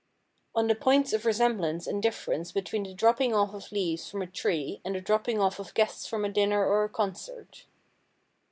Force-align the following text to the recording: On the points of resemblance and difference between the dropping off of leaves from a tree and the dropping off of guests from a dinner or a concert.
On 0.55 0.65
the 0.65 0.73
points 0.73 1.13
of 1.13 1.25
resemblance 1.27 1.85
and 1.85 2.01
difference 2.01 2.51
between 2.51 2.81
the 2.81 2.95
dropping 2.95 3.35
off 3.35 3.53
of 3.53 3.71
leaves 3.71 4.09
from 4.09 4.23
a 4.23 4.25
tree 4.25 4.81
and 4.83 4.95
the 4.95 4.99
dropping 4.99 5.39
off 5.39 5.59
of 5.59 5.75
guests 5.75 6.07
from 6.07 6.25
a 6.25 6.29
dinner 6.29 6.65
or 6.65 6.83
a 6.85 6.89
concert. 6.89 7.67